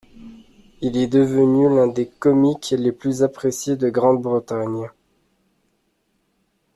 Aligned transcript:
Il 0.81 0.97
est 0.97 1.05
devenu 1.05 1.69
l'un 1.69 1.85
des 1.85 2.07
comiques 2.09 2.73
les 2.75 2.91
plus 2.91 3.21
appréciés 3.21 3.75
de 3.75 3.87
Grande-Bretagne. 3.87 4.89